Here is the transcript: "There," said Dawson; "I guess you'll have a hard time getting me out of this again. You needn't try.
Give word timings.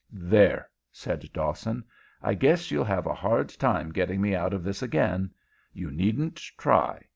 "There," 0.11 0.67
said 0.91 1.29
Dawson; 1.31 1.83
"I 2.23 2.33
guess 2.33 2.71
you'll 2.71 2.85
have 2.85 3.05
a 3.05 3.13
hard 3.13 3.49
time 3.49 3.91
getting 3.91 4.19
me 4.19 4.33
out 4.33 4.51
of 4.51 4.63
this 4.63 4.81
again. 4.81 5.29
You 5.73 5.91
needn't 5.91 6.37
try. 6.57 7.03